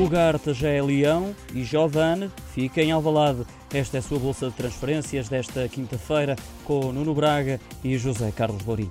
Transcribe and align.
Ugarte 0.00 0.54
já 0.54 0.70
é 0.70 0.80
Leão 0.80 1.36
e 1.52 1.62
Giovane 1.62 2.30
fica 2.54 2.80
em 2.80 2.90
Alvalade. 2.90 3.44
Esta 3.72 3.98
é 3.98 4.00
a 4.00 4.02
sua 4.02 4.18
bolsa 4.18 4.48
de 4.48 4.56
transferências 4.56 5.28
desta 5.28 5.68
quinta-feira 5.68 6.36
com 6.64 6.90
Nuno 6.90 7.14
Braga 7.14 7.60
e 7.84 7.98
José 7.98 8.32
Carlos 8.34 8.64
Lourinho. 8.64 8.90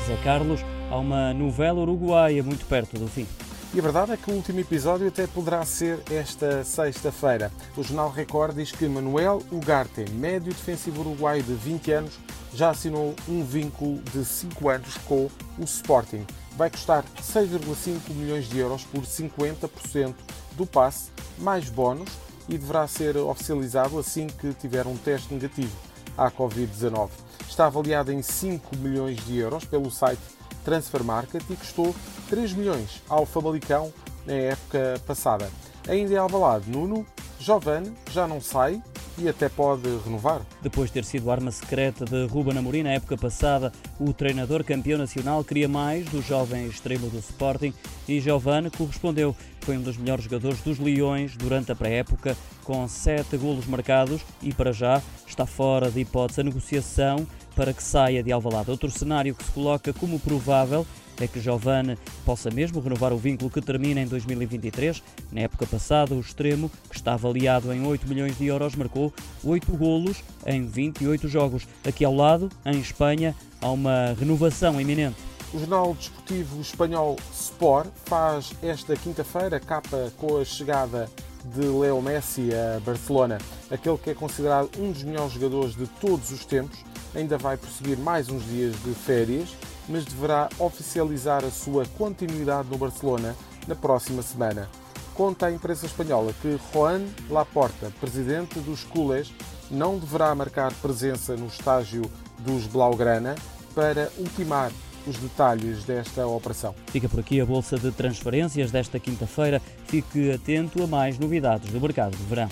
José 0.00 0.18
Carlos, 0.24 0.60
há 0.90 0.96
uma 0.96 1.34
novela 1.34 1.80
uruguaia 1.80 2.42
muito 2.42 2.64
perto 2.64 2.98
do 2.98 3.06
fim. 3.06 3.26
E 3.74 3.78
a 3.78 3.82
verdade 3.82 4.12
é 4.12 4.16
que 4.16 4.30
o 4.30 4.34
último 4.34 4.60
episódio 4.60 5.06
até 5.06 5.26
poderá 5.26 5.62
ser 5.66 6.00
esta 6.10 6.64
sexta-feira. 6.64 7.52
O 7.76 7.82
Jornal 7.82 8.10
Record 8.10 8.56
diz 8.56 8.72
que 8.72 8.88
Manuel 8.88 9.42
Ugarte, 9.52 10.08
médio 10.12 10.54
defensivo 10.54 11.02
uruguaio 11.02 11.42
de 11.42 11.52
20 11.52 11.92
anos, 11.92 12.18
já 12.54 12.70
assinou 12.70 13.14
um 13.28 13.44
vínculo 13.44 14.00
de 14.12 14.24
5 14.24 14.68
anos 14.70 14.96
com 15.06 15.28
o 15.58 15.64
Sporting. 15.64 16.24
Vai 16.56 16.70
custar 16.70 17.04
6,5 17.20 18.10
milhões 18.10 18.48
de 18.48 18.58
euros 18.58 18.84
por 18.84 19.02
50% 19.02 20.14
do 20.52 20.66
passe, 20.66 21.10
mais 21.38 21.68
bónus, 21.68 22.08
e 22.48 22.56
deverá 22.58 22.86
ser 22.86 23.16
oficializado 23.16 23.98
assim 23.98 24.26
que 24.26 24.52
tiver 24.54 24.86
um 24.86 24.96
teste 24.96 25.32
negativo 25.32 25.74
à 26.16 26.30
Covid-19. 26.30 27.10
Está 27.48 27.66
avaliado 27.66 28.12
em 28.12 28.22
5 28.22 28.76
milhões 28.76 29.24
de 29.24 29.38
euros 29.38 29.64
pelo 29.64 29.90
site 29.90 30.20
Transfer 30.64 31.02
Market 31.02 31.42
e 31.50 31.56
custou 31.56 31.94
3 32.28 32.52
milhões 32.52 33.02
ao 33.08 33.26
Famalicão 33.26 33.92
na 34.26 34.32
época 34.32 35.00
passada. 35.06 35.50
Ainda 35.88 36.14
em 36.14 36.16
Alvalade, 36.16 36.70
Nuno, 36.70 37.06
Giovane 37.38 37.92
já 38.10 38.26
não 38.26 38.40
sai 38.40 38.82
e 39.18 39.28
até 39.28 39.48
pode 39.48 39.88
renovar. 40.04 40.42
Depois 40.62 40.88
de 40.88 40.94
ter 40.94 41.04
sido 41.04 41.30
arma 41.30 41.50
secreta 41.50 42.04
de 42.04 42.26
Ruben 42.26 42.58
Amorim 42.58 42.82
na 42.82 42.92
época 42.92 43.16
passada, 43.16 43.72
o 43.98 44.12
treinador 44.12 44.64
campeão 44.64 44.98
nacional 44.98 45.44
queria 45.44 45.68
mais 45.68 46.06
do 46.06 46.20
jovem 46.20 46.66
extremo 46.66 47.08
do 47.08 47.18
Sporting 47.18 47.72
e 48.08 48.20
Giovane 48.20 48.70
correspondeu. 48.70 49.34
Foi 49.60 49.76
um 49.76 49.82
dos 49.82 49.96
melhores 49.96 50.24
jogadores 50.24 50.60
dos 50.60 50.78
Leões 50.78 51.36
durante 51.36 51.72
a 51.72 51.76
pré-época, 51.76 52.36
com 52.64 52.86
sete 52.88 53.36
golos 53.36 53.66
marcados 53.66 54.20
e 54.42 54.52
para 54.52 54.72
já 54.72 55.00
está 55.26 55.46
fora 55.46 55.90
de 55.90 56.00
hipótese 56.00 56.40
a 56.40 56.44
negociação 56.44 57.26
para 57.54 57.72
que 57.72 57.82
saia 57.82 58.22
de 58.22 58.32
Alvalade. 58.32 58.70
Outro 58.70 58.90
cenário 58.90 59.34
que 59.34 59.44
se 59.44 59.50
coloca 59.52 59.92
como 59.92 60.18
provável 60.18 60.86
é 61.20 61.26
que 61.26 61.40
Giovane 61.40 61.98
possa 62.24 62.50
mesmo 62.50 62.80
renovar 62.80 63.12
o 63.12 63.18
vínculo 63.18 63.50
que 63.50 63.60
termina 63.60 64.00
em 64.00 64.06
2023. 64.06 65.02
Na 65.30 65.42
época 65.42 65.66
passada, 65.66 66.14
o 66.14 66.20
extremo, 66.20 66.70
que 66.88 66.96
está 66.96 67.14
avaliado 67.14 67.72
em 67.72 67.86
8 67.86 68.08
milhões 68.08 68.36
de 68.36 68.46
euros, 68.46 68.74
marcou 68.74 69.12
8 69.42 69.72
golos 69.76 70.22
em 70.46 70.66
28 70.66 71.28
jogos. 71.28 71.66
Aqui 71.86 72.04
ao 72.04 72.14
lado, 72.14 72.48
em 72.64 72.78
Espanha, 72.78 73.34
há 73.60 73.70
uma 73.70 74.14
renovação 74.18 74.80
iminente. 74.80 75.16
O 75.52 75.58
jornal 75.58 75.94
desportivo 75.94 76.60
espanhol 76.60 77.16
Sport 77.32 77.88
faz 78.06 78.52
esta 78.60 78.96
quinta-feira 78.96 79.60
capa 79.60 80.12
com 80.16 80.38
a 80.38 80.44
chegada 80.44 81.08
de 81.44 81.60
Leo 81.60 82.00
Messi 82.02 82.48
a 82.52 82.80
Barcelona. 82.80 83.38
Aquele 83.70 83.98
que 83.98 84.10
é 84.10 84.14
considerado 84.14 84.70
um 84.78 84.90
dos 84.90 85.04
melhores 85.04 85.32
jogadores 85.32 85.76
de 85.76 85.86
todos 85.86 86.30
os 86.30 86.44
tempos 86.44 86.78
ainda 87.14 87.38
vai 87.38 87.56
prosseguir 87.56 87.98
mais 87.98 88.28
uns 88.28 88.44
dias 88.46 88.74
de 88.82 88.92
férias 88.94 89.50
mas 89.88 90.04
deverá 90.04 90.48
oficializar 90.58 91.44
a 91.44 91.50
sua 91.50 91.84
continuidade 91.98 92.68
no 92.70 92.78
Barcelona 92.78 93.34
na 93.66 93.74
próxima 93.74 94.22
semana. 94.22 94.68
Conta 95.14 95.46
a 95.46 95.52
imprensa 95.52 95.86
espanhola 95.86 96.34
que 96.42 96.58
Juan 96.72 97.02
Laporta, 97.30 97.92
presidente 98.00 98.58
dos 98.58 98.82
Culés, 98.82 99.32
não 99.70 99.98
deverá 99.98 100.34
marcar 100.34 100.72
presença 100.74 101.36
no 101.36 101.46
estágio 101.46 102.02
dos 102.38 102.66
Blaugrana 102.66 103.36
para 103.74 104.10
ultimar 104.18 104.72
os 105.06 105.16
detalhes 105.18 105.84
desta 105.84 106.26
operação. 106.26 106.74
Fica 106.86 107.08
por 107.08 107.20
aqui 107.20 107.40
a 107.40 107.46
bolsa 107.46 107.78
de 107.78 107.90
transferências 107.92 108.70
desta 108.70 108.98
quinta-feira. 108.98 109.60
Fique 109.86 110.32
atento 110.32 110.82
a 110.82 110.86
mais 110.86 111.18
novidades 111.18 111.70
do 111.70 111.80
mercado 111.80 112.16
de 112.16 112.24
verão. 112.24 112.48